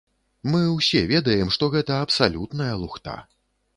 Мы 0.53 0.61
ўсе 0.77 1.03
ведаем, 1.11 1.53
што 1.57 1.69
гэта 1.75 1.99
абсалютная 2.07 2.71
лухта. 2.85 3.19